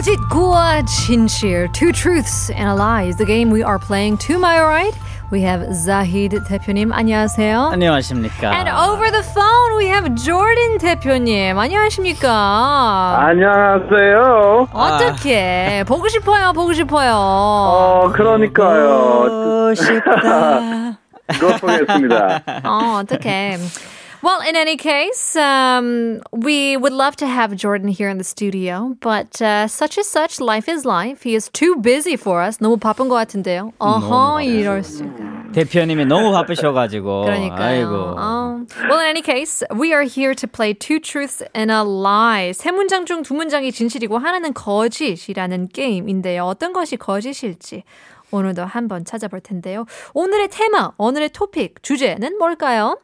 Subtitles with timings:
[0.00, 4.16] 거짓과 진실, two truths and a lie is the game we are playing.
[4.26, 4.94] To my right,
[5.30, 6.92] we have Zahid 대표님.
[6.92, 7.70] 안녕하세요.
[7.72, 8.52] 안녕하십니까.
[8.52, 11.56] And over the phone, we have Jordan 대표님.
[11.56, 13.16] 안녕하십니까?
[13.28, 14.68] 안녕하세요.
[14.72, 17.12] 어떻게 보고 싶어요, 보고 싶어요.
[17.14, 18.88] 어, 그러니까요.
[19.28, 20.98] 보고 싶다.
[21.28, 22.40] 그거 보겠습니다.
[22.64, 23.58] 어, 어떡해.
[24.23, 28.95] Well, in any case, um, we would love to have Jordan here in the studio,
[29.01, 31.23] but uh, such is such, life is life.
[31.23, 32.59] He is too busy for us.
[32.59, 33.73] 너무 바쁜 것 같은데요.
[33.79, 35.51] 어허, 이럴 수가.
[35.53, 37.23] 대표님이 너무 바쁘셔가지고.
[37.25, 38.15] 그러니까요.
[38.19, 38.65] 어.
[38.87, 42.51] Well, in any case, we are here to play two truths and a lie.
[42.53, 46.43] 세 문장 중 두 문장이 진실이고 하나는 거짓이라는 게임인데요.
[46.45, 47.83] 어떤 것이 거짓일지
[48.29, 49.85] 오늘도 한번 찾아볼 텐데요.
[50.13, 52.97] 오늘의 테마, 오늘의 토픽, 주제는 뭘까요?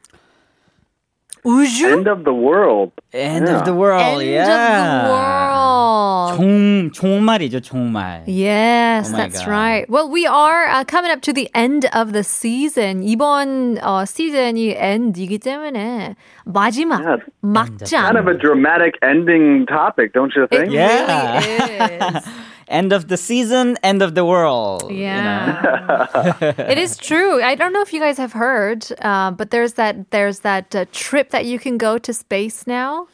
[1.46, 1.86] 우주?
[1.90, 2.92] End of the world.
[3.12, 3.58] End Yeah.
[3.58, 4.22] of the world.
[4.22, 4.46] End yeah.
[4.46, 6.38] of the world.
[6.38, 8.22] 종, 종말이죠, 종말.
[8.28, 9.50] Yes, Oh my that's God.
[9.50, 9.90] right.
[9.90, 13.02] Well, we are uh, coming up to the end of the season.
[13.02, 16.14] 이번 어, 시즌이 end이기 때문에
[16.46, 17.18] 마지막 Yeah.
[17.42, 18.06] 막장.
[18.06, 20.70] Kind of a dramatic ending topic, don't you It think?
[20.72, 21.40] Yeah.
[21.42, 22.24] really is.
[22.67, 24.91] End of the season, end of the world.
[24.91, 25.03] you know?
[25.03, 26.33] Yeah,
[26.73, 27.41] it is true.
[27.41, 30.85] I don't know if you guys have heard, uh, but there's that there's that uh,
[30.91, 33.07] trip that you can go to space now.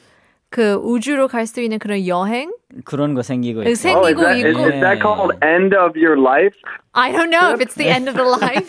[0.53, 2.53] 그 우주로 갈 수 있는 그런 여행
[2.85, 3.97] 그런 거 생기고 그 있어요.
[3.97, 4.61] Oh, is 생기고 that, is, 있고.
[4.69, 6.53] is that called end of your life?
[6.93, 8.67] I don't know if it's the end of the life.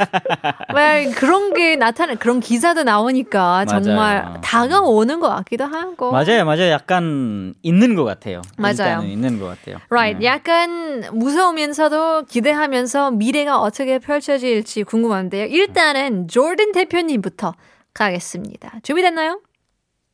[0.75, 4.41] well, 그런 게 나타나 그런 기사도 나오니까 정말 맞아요.
[4.43, 6.11] 다가오는 것 같기도 하고.
[6.11, 6.71] 맞아요, 맞아요.
[6.71, 8.41] 약간 있는 것 같아요.
[8.57, 9.03] 맞아요.
[9.05, 9.77] 있는 것 같아요.
[9.91, 10.21] Right.
[10.21, 10.27] 네.
[10.27, 15.45] 약간 무서우면서도 기대하면서 미래가 어떻게 펼쳐질지 궁금한데요.
[15.47, 17.53] 일단은 조던 대표님부터
[17.93, 18.81] 가겠습니다.
[18.83, 19.41] 준비됐나요?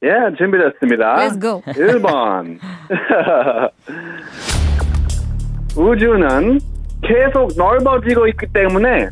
[0.03, 1.17] Yeah, 준비됐습니다.
[1.17, 1.61] Let's go.
[1.67, 2.59] 1번.
[5.77, 6.59] 우주는
[7.03, 9.09] 계속 넓어지고 있기 때문에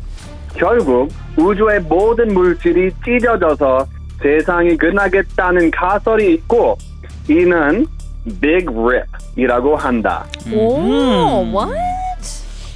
[0.55, 3.85] 결국 우주의 모든 물질이 찢어져서
[4.21, 6.75] 세상이 끝나겠다는 가설이 있고
[7.29, 7.85] 이는
[8.41, 10.25] Big Rip이라고 한다.
[10.51, 11.71] 오, what?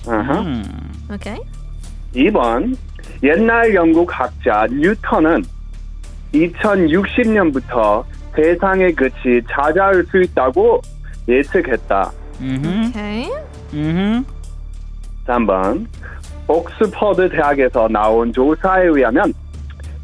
[0.08, 0.40] 어허.
[0.42, 0.64] 음.
[1.12, 1.42] Okay.
[2.16, 2.76] 2번
[3.24, 5.44] 옛날 영국 학자 뉴턴은
[6.34, 8.04] 2060년부터
[8.36, 10.82] 세상의 끝이 찾아올 수 있다고
[11.28, 12.12] 예측했다.
[12.42, 12.88] 음흠.
[12.90, 13.32] Okay.
[13.74, 14.24] 음흠.
[15.28, 15.86] 3번
[16.48, 19.34] 옥스퍼드 대학에서 나온 조사에 의하면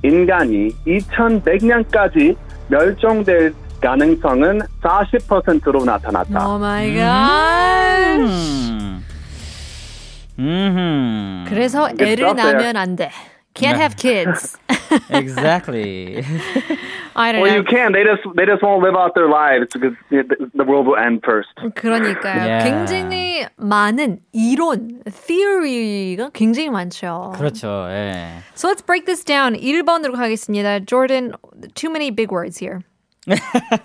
[0.04, 2.36] 인간이 2100년까지
[2.70, 6.48] 멸종될 가능성은 40%로 나타났다.
[6.48, 8.22] Oh my god.
[8.22, 9.04] 음.
[10.38, 11.50] 음흠.
[11.50, 12.34] 그래서 애를 there.
[12.34, 13.10] 낳으면 안 돼.
[13.54, 14.58] Can't have kids.
[15.11, 16.25] Exactly.
[17.17, 17.57] I don't Well, know.
[17.59, 17.93] you can.
[17.93, 20.23] They just they just won't live out their lives because the
[20.55, 21.51] the world will end first.
[21.57, 22.47] 그러니까요.
[22.47, 22.65] Yeah.
[22.65, 27.33] 굉장히 많은 이론, theory가 굉장히 많죠.
[27.37, 27.87] 그렇죠.
[27.91, 28.43] 예.
[28.55, 29.55] So let's break this down.
[29.55, 30.87] 1번으로 가겠습니다.
[30.87, 31.35] Jordan,
[31.75, 32.83] too many big words here.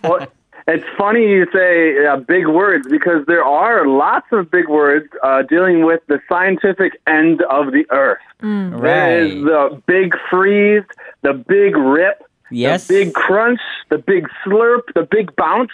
[0.03, 0.28] Well,
[0.67, 5.41] it's funny you say uh, big words because there are lots of big words uh,
[5.44, 8.19] dealing with the scientific end of the Earth.
[8.41, 9.44] There is Right.
[9.45, 10.84] the big freeze,
[11.23, 12.88] the big rip, Yes.
[12.88, 15.72] the big crunch, the big slurp, the big bounce.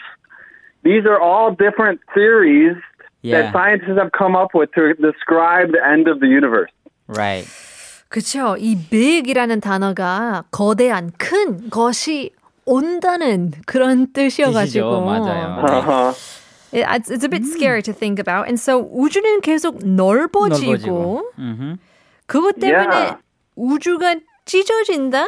[0.84, 2.78] These are all different theories
[3.22, 3.42] Yeah.
[3.42, 6.72] that scientists have come up with to describe the end of the universe.
[7.08, 7.48] Right.
[8.10, 8.56] 그렇죠.
[8.60, 12.32] 이 big이라는 단어가 거대한 큰 것이
[12.70, 15.02] 온다는 그런 뜻이어가지고 뜻이죠.
[15.02, 15.64] 맞아요.
[15.64, 16.14] Uh-huh.
[16.74, 18.48] It- it's, it's a bit scary to think about.
[18.48, 21.32] And so 우주는 계속 넓어지고, 넓어지고.
[21.40, 21.78] 음흠.
[22.28, 23.18] 그것 때문에 Yeah.
[23.56, 25.26] 우주가 찢어진다?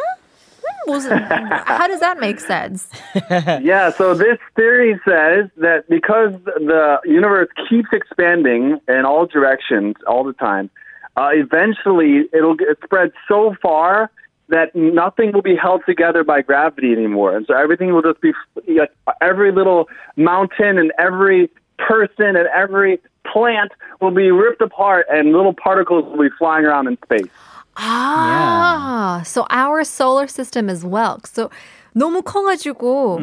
[0.88, 2.90] 무슨 How does that make sense?
[3.64, 10.24] yeah, so this theory says that because the universe keeps expanding in all directions all
[10.26, 10.70] the time,
[11.16, 14.10] uh, eventually it'll get spread so far
[14.52, 17.36] that nothing will be held together by gravity anymore.
[17.36, 18.34] And so everything will just be,
[18.68, 18.92] like,
[19.22, 23.00] every little mountain and every person and every
[23.32, 27.30] plant will be ripped apart and little particles will be flying around in space.
[27.76, 31.20] Ah, so our solar system as well.
[31.26, 31.52] So
[31.96, 33.20] 너무 커가지고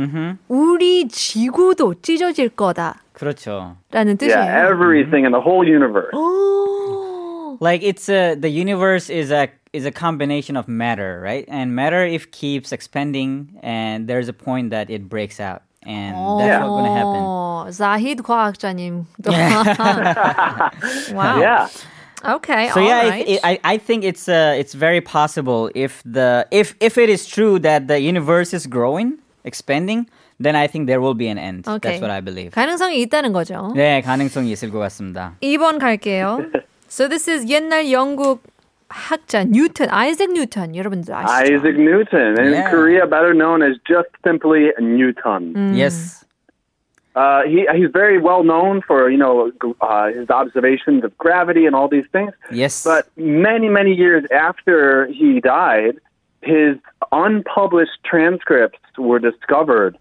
[0.48, 3.76] 우리 지구도 찢어질 거다라는 그렇죠.
[3.90, 4.28] 뜻이에요.
[4.28, 6.14] Yeah, everything in the whole universe.
[6.14, 6.97] 오,
[7.60, 11.44] Like it's a the universe is a is a combination of matter, right?
[11.48, 15.62] And matter if keeps expanding and there's a point that it breaks out.
[15.86, 17.20] And that's what's gonna happen.
[17.22, 19.04] 어, 자히드 과학자님.
[21.14, 21.40] wow.
[21.40, 21.68] Yeah.
[22.24, 22.68] Okay.
[22.72, 23.28] So all yeah, if- right.
[23.28, 27.26] it, I I think it's uh it's very possible if the if if it is
[27.26, 30.08] true that the universe is growing, expanding,
[30.40, 31.68] then I think there will be an end.
[31.68, 31.78] Okay.
[31.98, 32.52] That's what I believe.
[32.52, 33.72] 가능성이 있다는 거죠.
[33.76, 35.36] 네, 가능성이 있을 것 같습니다.
[35.42, 36.48] 2번 갈게요.
[36.88, 38.42] So this is 옛날 영국
[38.88, 41.54] 학자 뉴턴, 아이작 뉴턴 여러분들 아시죠?
[41.54, 42.70] Isaac Newton, in Yeah.
[42.70, 45.54] Korea better known as just simply Newton.
[45.54, 45.74] Mm.
[45.76, 46.24] Yes.
[47.16, 51.64] Uh, he he's very well known for you know g- uh, his observations of gravity
[51.66, 52.32] and all these things.
[52.50, 52.82] Yes.
[52.84, 55.98] But many many years after he died,
[56.42, 56.76] his
[57.12, 59.96] unpublished transcripts were discovered,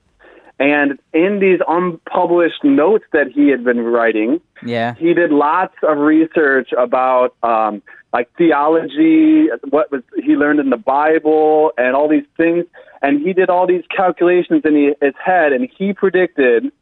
[0.58, 4.94] and in these unpublished notes that he had been writing, yeah.
[4.94, 7.81] he did lots of research about um,
[8.12, 12.64] like theology, what was he learned in the Bible, and all these things.
[13.02, 16.72] And he did all these calculations in he- his head, and he predicted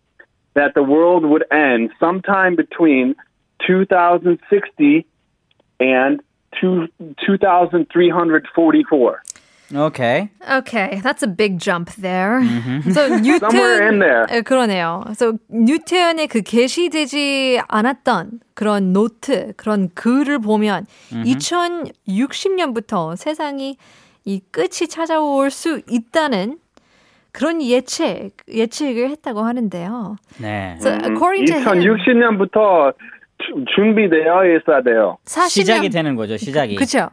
[0.55, 3.15] that the world would end sometime between
[3.67, 5.07] 2060
[5.81, 6.23] and
[6.59, 6.89] two,
[7.27, 9.23] 2344.
[9.75, 10.31] Okay.
[10.49, 12.41] Okay, that's a big jump there.
[12.41, 12.91] Mm-hmm.
[12.93, 14.27] So Newton somewhere in there.
[14.31, 15.05] 예, 그러네요.
[15.15, 21.39] So 뉴턴의 그 게시되지 않았던 그런 노트, 그런 글을 보면 mm-hmm.
[22.07, 23.77] 2060년부터 세상이
[24.25, 26.59] 이 끝이 찾아올 수 있다는
[27.33, 30.17] 그런 예측 예측을 했다고 하는데요.
[30.41, 30.77] 네.
[30.81, 32.95] So 음, according to 2060년부터
[33.75, 35.19] 준비되어 있어야 돼요.
[35.27, 36.37] 시작이 되는 거죠.
[36.37, 36.77] 시작이.
[36.77, 37.11] 그렇죠.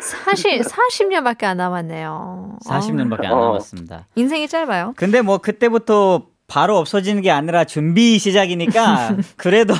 [0.00, 2.58] 40, 40년밖에 안 남았네요.
[2.64, 4.06] 40년밖에 안 남았습니다.
[4.14, 4.94] 인생이 짧아요.
[4.96, 9.74] 근데 뭐 그때부터 바로 없어지는 게 아니라 준비 시작이니까 그래도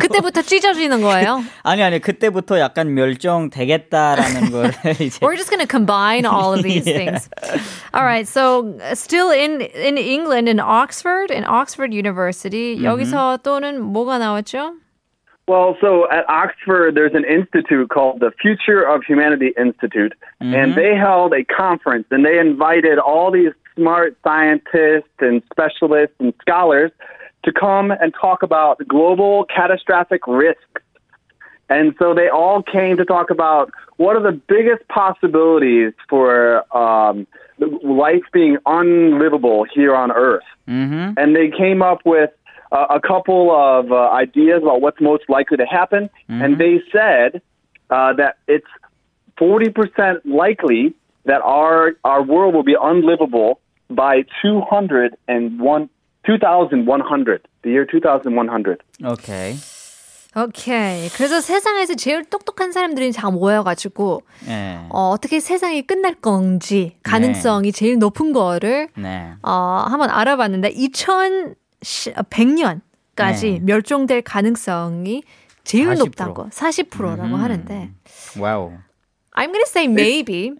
[0.00, 1.40] 그때부터 찢어지는 거예요?
[1.62, 6.84] 아니 아니 그때부터 약간 멸종되겠다라는 걸 이제 We're just going to combine all of these
[6.84, 6.98] yeah.
[6.98, 7.30] things.
[7.94, 8.26] All right.
[8.26, 12.86] So still in in England in Oxford in Oxford University mm-hmm.
[12.86, 14.79] 여기서 또는 뭐가 나왔죠?
[15.50, 20.94] Well, so at Oxford, there's an institute called the Future of Humanity Institute, and they
[20.94, 26.92] held a conference, and they invited all these smart scientists and specialists and scholars
[27.42, 30.82] to come and talk about global catastrophic risks.
[31.68, 37.26] And so they all came to talk about what are the biggest possibilities for um,
[37.82, 41.14] life being unlivable here on Earth Mhm.
[41.16, 42.30] and they came up with
[42.71, 47.41] uh, a couple of uh, ideas about what's most likely to happen, and they said
[47.89, 48.67] uh, that it's
[49.37, 50.93] 40% likely
[51.25, 53.59] that our our world will be unlivable
[53.89, 55.89] by 201
[56.27, 59.55] 2100 the year 2100 오케이.
[60.37, 61.07] 오케이.
[61.15, 64.79] 그래서 세상에서 제일 똑똑한 사람들이 다 모여가지고 예.
[64.89, 69.31] 어, 어떻게 세상이 끝날 건지 가능성이 제일 높은 거를 네.
[69.43, 70.71] 어, 한번 알아봤는데
[71.80, 73.60] 2100년까지 네.
[73.62, 75.22] 멸종될 가능성이
[75.64, 75.98] 제일 40%.
[75.98, 77.90] 높다고 40%라고 하는데
[78.38, 78.72] 와우.
[79.36, 80.52] I'm gonna say maybe.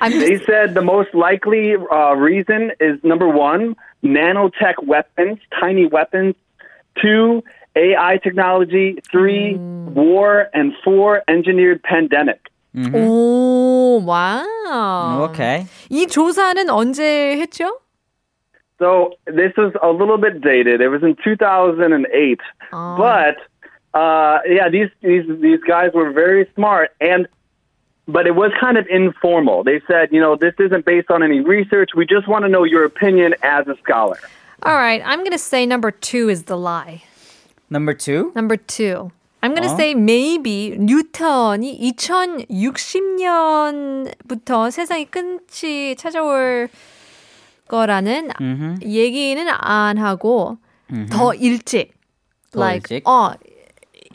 [0.00, 5.86] I'm they just, said the most likely uh, reason is number one nanotech weapons tiny
[5.86, 6.34] weapons
[7.00, 7.42] two
[7.76, 9.54] AI technology three
[9.94, 12.40] war and four engineered pandemic
[12.94, 15.24] 오, 와우.
[15.28, 15.66] 오케이.
[15.90, 17.80] 이 조사는 언제 했죠?
[18.79, 20.81] So this was a little bit dated.
[20.81, 22.39] It was in 2008,
[22.73, 22.97] Oh.
[22.97, 23.37] but
[23.97, 27.27] uh, yeah, these these these guys were very smart, and
[28.07, 29.63] but it was kind of informal.
[29.63, 31.91] They said, you know, this isn't based on any research.
[31.95, 34.19] We just want to know your opinion as a scholar.
[34.63, 37.03] All right, I'm gonna say number two is the lie.
[37.69, 38.33] Number two.
[38.35, 39.11] Number two.
[39.41, 39.77] I'm gonna 어?
[39.77, 46.67] say maybe 뉴턴이 2060년부터 세상이 끝이 찾아올
[47.70, 48.30] 거라는
[48.82, 50.58] 얘기는 안 하고
[51.10, 51.92] 더 일찍.
[52.50, 53.08] 더 like 일찍?
[53.08, 53.30] 어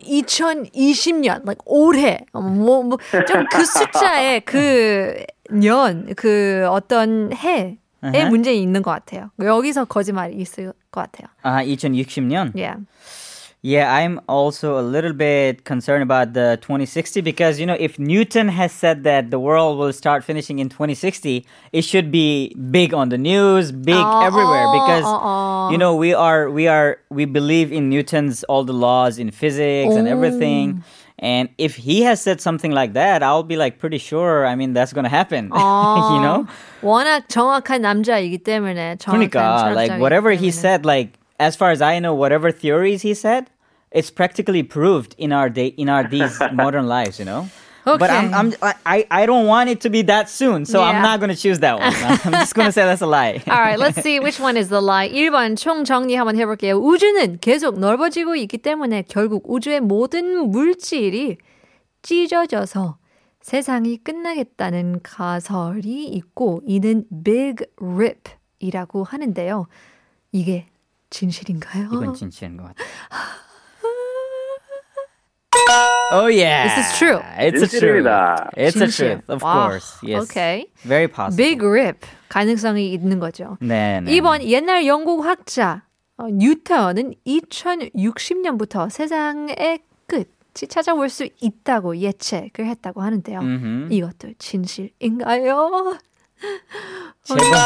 [0.03, 8.29] 2020년 like 올해 뭐좀 그 숫자에 그 년 그 어떤 해에 Uh-huh.
[8.29, 9.31] 문제 있는 것 같아요.
[9.41, 11.27] 여기서 거짓말이 있을 것 같아요.
[11.41, 12.51] 아, 2060년.
[12.55, 12.77] Yeah.
[13.64, 18.48] Yeah, I'm also a little bit concerned about the 2060 because you know if Newton
[18.48, 23.10] has said that the world will start finishing in 2060, it should be big on
[23.10, 25.70] the news, big Oh, everywhere oh, because oh, oh.
[25.70, 29.94] you know we are we are we believe in Newton's all the laws in physics
[29.94, 30.82] and everything.
[31.22, 34.46] And if he has said something like that, I'll be like pretty sure.
[34.46, 35.52] I mean, that's gonna happen.
[35.52, 36.46] you know?
[36.82, 40.52] 워낙 정확한 남자이기 때문에 정확한 그러니까 like 철학자이기 whatever he 때문에.
[40.52, 43.50] said like as far as I know whatever theories he said
[43.91, 47.47] it's practically proved in our day in our these modern lives you know
[47.85, 48.57] but I'm, Okay.
[48.63, 50.89] I'm I, I don't want it to be that soon so Yeah.
[50.89, 51.93] I'm not going to choose that one
[52.25, 54.69] I'm just going to say that's a lie All right, let's see which one is
[54.69, 55.07] the lie.
[55.07, 56.77] 1번 총 정리 한번 해볼게요.
[56.81, 61.37] 우주는 계속 넓어지고 있기 때문에 결국 우주의 모든 물질이
[62.01, 62.97] 찢어져서
[63.41, 67.65] 세상이 끝나겠다는 가설이 있고 이는 Big
[68.57, 69.67] 이라고 하는데요.
[70.31, 70.65] 이게
[71.11, 71.85] 진실인가요?
[71.93, 72.83] 이건 진실인 것 같아.
[76.11, 76.75] Oh yeah.
[76.75, 77.19] This is true.
[77.37, 78.05] It's a truth.
[78.57, 79.97] It's a truth, of 와, course.
[80.03, 80.23] Yes.
[80.23, 80.65] Okay.
[80.83, 81.37] Very possible.
[81.37, 83.57] Big rip 가능성이 있는 거죠.
[83.61, 84.11] 네, 네.
[84.11, 85.83] 2번 옛날 영국 학자
[86.17, 93.39] 어, 뉴턴은 2060년부터 세상의 끝이 찾아올 수 있다고 예측을 했다고 하는데요.
[93.39, 93.87] 음흠.
[93.91, 95.97] 이것도 진실인가요?
[97.23, 97.59] 제발.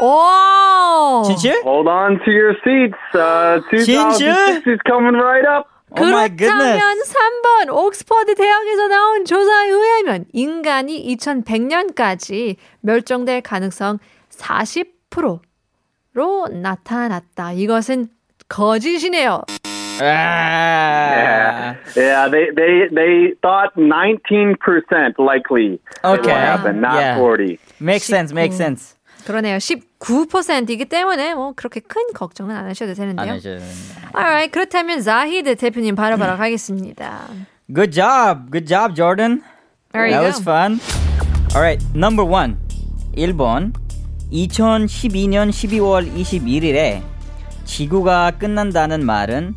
[0.00, 1.22] 오!
[1.24, 1.62] 진실?
[1.64, 2.98] Hold on to your seats.
[3.14, 3.96] Uh, 진실?
[3.96, 5.66] 2006 is coming right up.
[5.94, 6.50] Oh my goodness.
[6.50, 13.98] 그렇다면 3번 옥스퍼드 대학에서 나온 조사에 의하면 인간이 2100년까지 멸종될 가능성
[14.30, 17.52] 40%로 나타났다.
[17.52, 18.08] 이것은
[18.48, 19.42] 거짓이네요.
[19.98, 21.74] Ah.
[21.96, 24.58] Yeah, they they they thought 19%
[25.18, 26.32] likely it will Okay.
[26.32, 27.16] happen, not Yeah.
[27.16, 27.58] 40.
[27.80, 28.95] Makes sense, makes sense.
[29.26, 29.56] 그러네요.
[29.56, 33.32] 19%이기 때문에 뭐 그렇게 큰 걱정은 안 하셔도 안 되는데요.
[33.32, 33.58] 하셔도
[34.16, 37.24] Alright, 그렇다면 자히드 대표님 바로 바로 가겠습니다.
[37.74, 38.52] Good job.
[38.52, 39.42] Good job, Jordan.
[39.92, 40.26] There you that go.
[40.28, 40.78] was fun.
[41.56, 42.56] All right, number one.
[43.16, 43.72] 1번.
[44.32, 47.02] 2012년 12월 21일에
[47.64, 49.54] 지구가 끝난다는 말은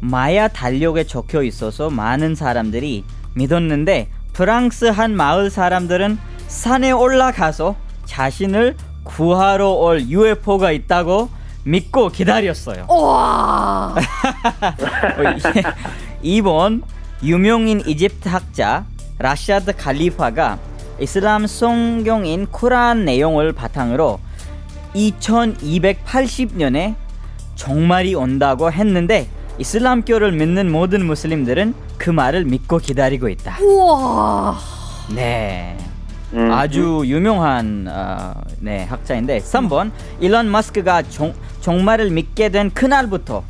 [0.00, 3.04] 마야 달력에 적혀 있어서 많은 사람들이
[3.34, 6.18] 믿었는데 프랑스 한 마을 사람들은
[6.48, 11.28] 산에 올라가서 자신을 구하러 올 UFO가 있다고
[11.64, 12.86] 믿고 기다렸어요.
[12.88, 13.94] 와!
[16.22, 16.82] 2번
[17.22, 18.84] 유명인 이집트 학자
[19.18, 20.58] 라샤드 칼리파가
[21.00, 24.18] 이슬람 성경인 쿠란 내용을 바탕으로
[24.94, 26.94] 2280년에
[27.54, 33.58] 종말이 온다고 했는데 이슬람교를 믿는 모든 무슬림들은 그 말을 믿고 기다리고 있다.
[33.62, 34.58] 우와!
[35.14, 35.78] 네.
[36.34, 36.50] 음.
[36.50, 43.44] 아주 유명한 어, 네, 학자인데 3번 일론 머스크가 종, 종말을 믿게 된 그날부터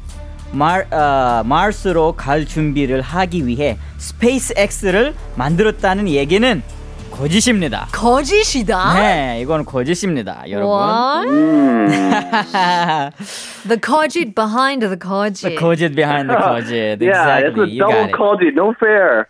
[0.52, 6.62] 말, 어, Mars로 갈 준비를 하기 위해 스페이스 X를 만들었다는 얘기는
[7.14, 7.86] 거짓입니다.
[7.92, 8.94] 거짓이다?
[8.94, 11.28] 네, 이건 거짓입니다, 여러분.
[11.28, 11.90] Mm.
[13.68, 15.46] The 거짓 behind the 거짓.
[15.46, 16.74] The 거짓 behind the 거짓.
[16.74, 17.70] yeah, it's a Exactly.
[17.70, 18.10] You double
[18.42, 18.54] it.
[18.56, 19.26] No fair.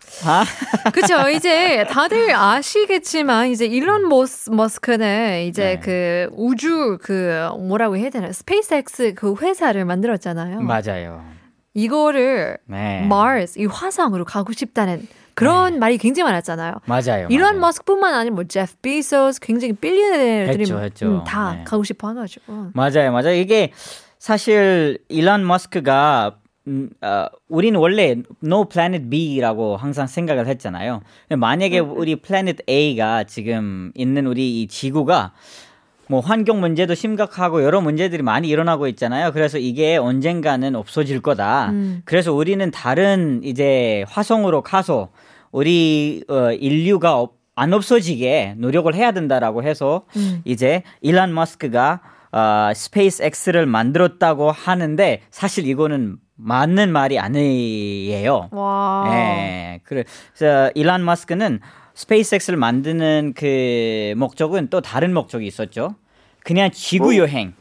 [0.91, 1.29] 그쵸.
[1.29, 5.79] 이제 다들 아시겠지만, 이제 일론 모스, 머스크는 이제 네.
[5.79, 8.31] 그 우주 그 뭐라고 해야 되나.
[8.31, 10.61] 스페이스X 그 회사를 만들었잖아요.
[10.61, 11.23] 맞아요.
[11.75, 13.05] 이거를 네.
[13.07, 16.81] Mars, 이 화성으로 가고 싶다는 그런 말이 굉장히 많았잖아요.
[16.85, 17.27] 맞아요.
[17.29, 17.59] 일론 맞아요.
[17.59, 21.07] 머스크뿐만 아니라 뭐 제프 베조스 굉장히 billionaire들이 했죠.
[21.07, 21.63] 음, 다 네.
[21.65, 22.71] 가고 싶어 해가지고.
[22.73, 23.33] 맞아요, 맞아요.
[23.35, 23.71] 이게
[24.17, 26.37] 사실 일론 머스크가
[26.67, 31.01] 음, 어, 우리는 원래 No Planet B라고 항상 생각을 했잖아요.
[31.37, 35.33] 만약에 우리 Planet A가 지금 있는 우리 이 지구가
[36.07, 39.31] 뭐 환경 문제도 심각하고 여러 문제들이 많이 일어나고 있잖아요.
[39.31, 41.71] 그래서 이게 언젠가는 없어질 거다.
[42.05, 45.09] 그래서 우리는 다른 이제 화성으로 가서
[45.51, 50.03] 우리 어, 인류가 없- 안 없어지게 노력을 해야 된다라고 해서
[50.43, 52.01] 이제 일론 머스크가
[52.33, 58.49] 어, 스페이스 X를 만들었다고 하는데 사실 이거는 맞는 말이 아니에요.
[58.51, 59.05] 와.
[59.13, 59.79] 예.
[59.85, 61.61] 그래서 일론 머스크는
[61.95, 65.95] 스페이스X를 만드는 그 목적은 또 다른 목적이 있었죠.
[66.43, 67.53] 그냥 지구 여행.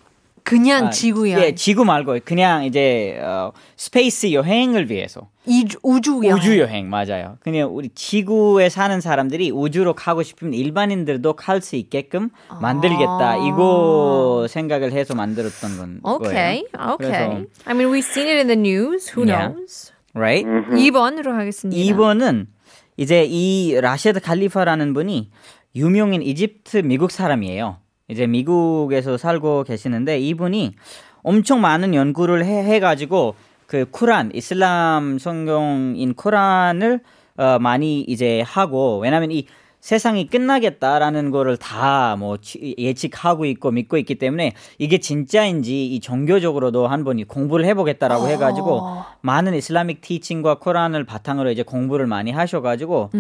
[0.43, 1.41] 그냥 아, 지구야.
[1.43, 6.35] 예, 지구 말고 그냥 이제 어, space 여행을 위해서 이주, 우주 여행.
[6.35, 7.39] 우주 여행 맞아요.
[7.41, 12.29] 그냥 우리 지구에 사는 사람들이 우주로 가고 싶으면 일반인들도 갈 수 있게끔
[12.61, 13.37] 만들겠다.
[13.39, 16.93] 이거 생각을 해서 만들었던 건 Okay, 거예요.
[16.93, 17.47] okay.
[17.65, 19.09] I mean, we've seen it in the news.
[19.17, 19.49] Who Yeah.
[19.55, 19.93] knows?
[20.13, 20.45] Right?
[20.47, 21.81] 2번으로 하겠습니다.
[21.81, 22.49] 2번은
[22.97, 25.31] 이제 이 라셰드 칼리파라는 분이
[25.77, 27.79] 유명인 이집트 미국 사람이에요.
[28.09, 30.75] 이제 미국에서 살고 계시는데 이분이
[31.23, 33.35] 엄청 많은 연구를 해, 해가지고
[33.67, 37.01] 그 쿠란 이슬람 성경인 쿠란을
[37.37, 39.47] 어, 많이 이제 하고 왜냐하면 이
[39.85, 42.39] 세상이 끝나겠다라는 거를 다 뭐
[42.79, 49.53] 예측하고 있고 믿고 있기 때문에 이게 진짜인지 이 종교적으로도 한 번이 공부를 해보겠다라고 해가지고 많은
[49.55, 53.11] 이슬라믹 티칭과 쿠란을 바탕으로 이제 공부를 많이 하셔가지고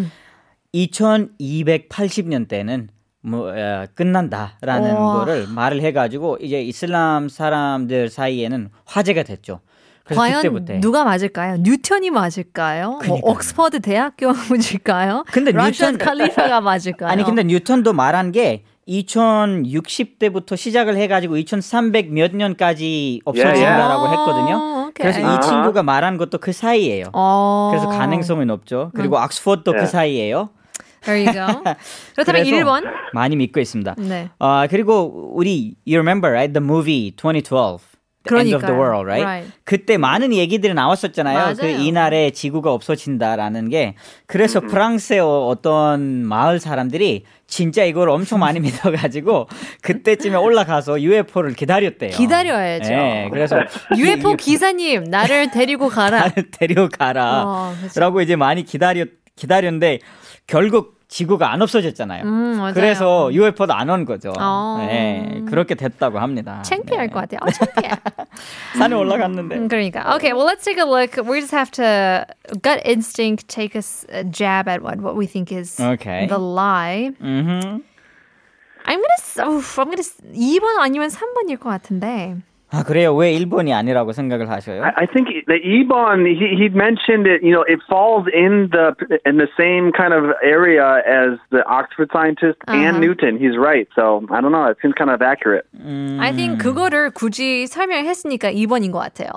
[0.75, 2.88] 2280년 때는
[3.21, 5.18] 뭐 어, 끝난다라는 우와.
[5.18, 9.61] 거를 말을 해가지고 이제 이슬람 사람들 사이에는 화제가 됐죠.
[10.04, 11.56] 과연 그때부터 누가 맞을까요?
[11.61, 12.88] 뉴턴이 맞을까요?
[12.90, 13.30] 뭐 그러니까요.
[13.32, 15.25] 옥스퍼드 대학교가 맞을까요?
[15.32, 17.08] 근데 뉴턴- 칼리파가 맞을까요?
[17.11, 24.56] 아니 근데 뉴턴도 말한 게 2060대부터 시작을 해가지고 2300 몇 년까지 없어진다라고 아, 했거든요.
[24.88, 24.92] 오케이.
[25.04, 25.40] 그래서 이 아하.
[25.40, 27.06] 친구가 말한 것도 그 사이예요.
[27.12, 27.70] 어.
[27.73, 28.90] 그래서 가능성이 높죠.
[28.94, 29.78] 그리고 옥스퍼드도 네.
[29.80, 30.50] 그 사이예요.
[31.02, 31.62] There you go.
[32.14, 32.82] 그렇다면 그래서 1번.
[33.12, 33.94] 많이 믿고 있습니다.
[33.99, 34.30] 네.
[34.38, 37.78] 아 그리고 우리 you remember right the movie 2012
[38.26, 38.81] The End of the 그러니까요.
[38.81, 39.25] World, right?
[39.25, 39.52] Right.
[39.64, 41.38] 그때 많은 얘기들이 나왔었잖아요.
[41.38, 41.54] 맞아요.
[41.57, 43.95] 그 이날에 지구가 없어진다라는 게
[44.26, 49.49] 그래서 프랑스의 어- 어떤 마을 사람들이 진짜 이걸 엄청 많이 믿어가지고
[49.83, 52.11] 그때쯤에 올라가서 UFO를 기다렸대요.
[52.12, 52.88] 기다려야죠.
[52.90, 53.59] 네, 그래서
[53.99, 56.21] UFO 기사님 나를 데리고 가라.
[56.21, 57.43] 나를 데려가라.
[57.47, 58.00] 어, 그쵸.
[58.00, 59.99] 라고 이제 많이 기다렸 기다렸는데
[60.47, 62.25] 결국 지구가 안 없어졌잖아요.
[62.25, 62.73] 음.
[62.75, 64.33] 그래서 UFO도 안 온 거죠.
[64.37, 64.78] 어.
[64.80, 66.61] 네, 그렇게 됐다고 합니다.
[66.62, 67.12] 창피할 네.
[67.12, 67.38] 것 같아요.
[67.40, 67.90] 어, 창피해.
[68.76, 69.54] 산에 올라갔는데.
[69.56, 70.16] 음, 그러니까.
[70.16, 71.16] Okay, well, let's take a look.
[71.25, 72.26] We just have to
[72.62, 76.26] gut instinct take a s- a jab at what what we think is Okay.
[76.26, 77.12] the lie.
[77.23, 77.80] 음흠.
[78.87, 82.37] I'm gonna oh, I'm gonna s- 2번 아니면 3번일 것 같은데.
[82.75, 83.14] 아 그래요?
[83.14, 84.83] 왜 1번이 아니라고 생각을 하셔요?
[84.83, 87.40] I, I think the Ebon he he mentioned it.
[87.47, 88.93] You know, it falls in the
[89.25, 92.75] in the same kind of area as the Oxford scientist Uh-huh.
[92.76, 93.38] and Newton.
[93.38, 93.87] He's right.
[93.95, 94.66] So I don't know.
[94.66, 95.66] It seems kind of accurate.
[96.19, 99.31] I think 그거를 굳이 설명했으니까 2번인 것 같아요.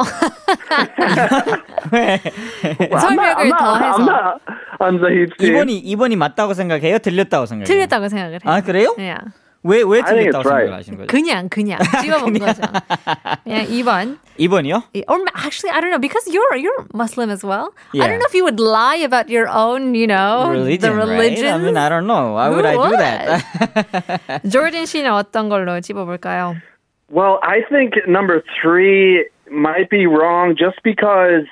[3.00, 4.42] 설명을 더 해서 not
[4.80, 5.54] on Zahid's team.
[5.54, 7.00] 2번이 2번이 맞다고 생각해요?
[7.00, 7.66] 틀렸다고 생각해요?
[7.68, 8.40] 틀렸다고 생각을 해요.
[8.46, 8.96] 아 그래요?
[8.98, 9.22] Yeah.
[9.65, 10.67] 왜왜 I think 틀렸다고 it's right.
[10.67, 11.07] 생각을 하시는 거죠?
[11.07, 12.63] 그냥 그냥 집어본 거죠.
[13.45, 14.19] 그냥 2번.
[14.41, 14.83] 2번이요?
[15.07, 17.71] Or actually, I don't know because you're you're Muslim as well.
[17.95, 18.09] I Yeah.
[18.11, 21.47] don't know if you would lie about your own, you know, religion, Oh, the religion.
[21.47, 21.55] right?
[21.55, 22.35] I mean, I don't know.
[22.35, 22.99] Why Who would I do would?
[22.99, 24.43] that?
[24.51, 26.57] 조던 씨는 어떤 걸로 집어볼까요?
[27.09, 31.47] Well, I think number three might be wrong just because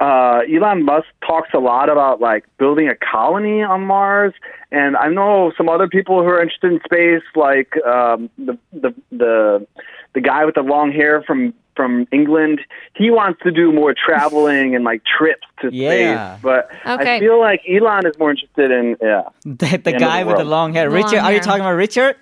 [0.00, 4.34] uh, Elon Musk talks a lot about like building a colony on Mars,
[4.70, 8.94] and I know some other people who are interested in space, like um, the the
[9.10, 9.66] the
[10.14, 12.60] the guy with the long hair from from England.
[12.94, 16.36] He wants to do more traveling and like trips to Yeah.
[16.36, 17.16] space, but Okay.
[17.16, 19.22] I feel like Elon is more interested in yeah.
[19.44, 20.88] the the guy the with the long hair.
[20.90, 22.16] Long Richard, are you talking about Richard?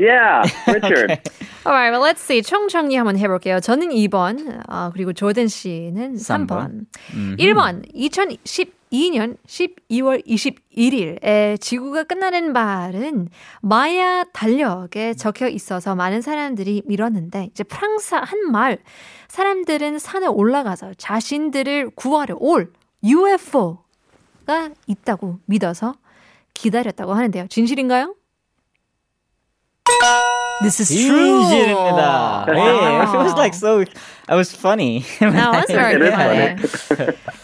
[0.00, 1.18] Yeah, Richard.
[1.66, 2.40] Alright, well, let's see.
[2.42, 3.60] 총 정리 한번 해볼게요.
[3.60, 6.86] 저는 2번, 아, 그리고 조던 씨는 3번.
[7.36, 13.28] 1번, 2012년 12월 21일에 지구가 끝나는 말은
[13.60, 18.78] 마야 달력에 적혀 있어서 많은 사람들이 밀었는데 이제 프랑스 한 말,
[19.26, 25.94] 사람들은 산에 올라가서 자신들을 구하러 올 UFO가 있다고 믿어서
[26.54, 27.48] 기다렸다고 하는데요.
[27.48, 28.14] 진실인가요?
[30.60, 31.40] This is true.
[31.46, 32.46] 진실입니다.
[32.48, 33.84] Hey, it was like so.
[34.28, 35.04] I was funny.
[35.20, 36.56] That was very funny.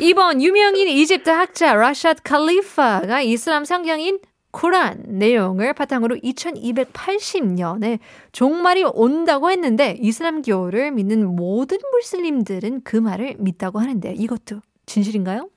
[0.01, 4.19] 2번 유명인 이집트 학자 라샤드 칼리파가 이슬람 성경인
[4.51, 7.99] 쿠란 내용을 바탕으로 2280년에
[8.33, 15.49] 종말이 온다고 했는데 이슬람교를 믿는 모든 무슬림들은 그 말을 믿다고 하는데 이것도 진실인가요?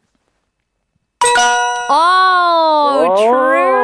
[1.89, 3.77] Oh, true.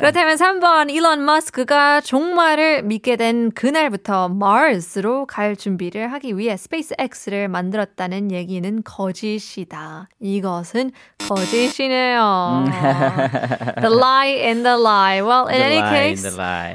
[0.00, 8.32] 그렇다면 3번 일론 머스크가 종말을 믿게 된 그날부터 Mars로 갈 준비를 하기 위해 스페이스X를 만들었다는
[8.32, 10.08] 얘기는 거짓이다.
[10.20, 10.90] 이것은
[11.28, 12.64] 거짓이네요.
[13.80, 15.22] the lie in the lie.
[15.22, 16.22] Well, in The any case,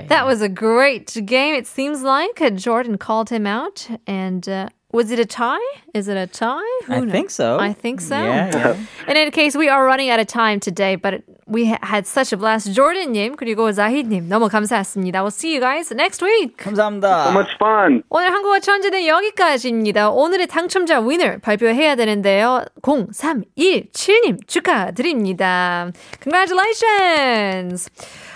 [0.07, 1.55] that was a great game.
[1.55, 5.59] It seems like Jordan called him out and uh, was it a tie?
[5.93, 6.61] Is it a tie?
[6.87, 7.11] Who I knows?
[7.11, 7.57] think so.
[7.59, 8.15] I think so.
[8.15, 8.75] Yeah, yeah.
[9.07, 12.31] In any case, we are running out of time today, but we ha- had such
[12.33, 12.71] a blast.
[12.73, 15.19] Jordan님 그리고 자희님 너무 감사했습니다.
[15.23, 16.57] We'll see you guys next week.
[16.57, 17.25] 감사합니다.
[17.25, 18.03] so much fun.
[18.09, 20.09] 오늘 한국어 천재는 여기까지입니다.
[20.09, 22.63] 오늘의 당첨자 위너 발표해야 되는데요.
[22.81, 25.91] 0317님 축하드립니다.
[26.23, 27.89] Congratulations!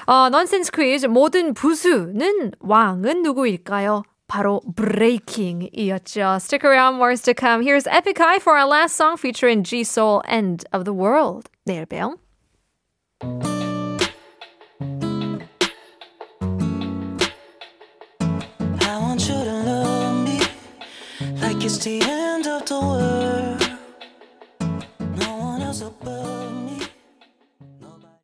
[0.08, 4.04] 어, 넌센스 퀴즈 모든 부수는 왕은 누구일까요?
[4.31, 6.41] 바로 breaking이었죠.
[6.41, 7.63] Stick around, more is to come.
[7.63, 11.49] Here's Epic High for our last song featuring G-Soul, End of the World.
[11.65, 12.19] 내일 봬요.
[18.83, 20.41] I want you to love me
[21.41, 23.10] like it's the end of the world.